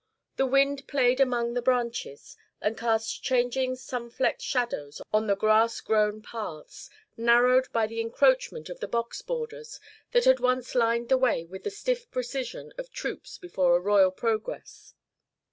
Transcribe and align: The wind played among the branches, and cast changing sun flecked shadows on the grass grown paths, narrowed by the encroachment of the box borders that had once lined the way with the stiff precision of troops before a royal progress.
The 0.37 0.47
wind 0.47 0.87
played 0.87 1.19
among 1.19 1.53
the 1.53 1.61
branches, 1.61 2.35
and 2.59 2.75
cast 2.75 3.21
changing 3.21 3.75
sun 3.75 4.09
flecked 4.09 4.41
shadows 4.41 4.99
on 5.13 5.27
the 5.27 5.35
grass 5.35 5.79
grown 5.79 6.23
paths, 6.23 6.89
narrowed 7.15 7.71
by 7.71 7.85
the 7.85 8.01
encroachment 8.01 8.67
of 8.67 8.79
the 8.79 8.87
box 8.87 9.21
borders 9.21 9.79
that 10.11 10.25
had 10.25 10.39
once 10.39 10.73
lined 10.73 11.09
the 11.09 11.19
way 11.19 11.45
with 11.45 11.63
the 11.65 11.69
stiff 11.69 12.09
precision 12.09 12.73
of 12.79 12.91
troops 12.91 13.37
before 13.37 13.75
a 13.75 13.79
royal 13.79 14.09
progress. 14.09 14.95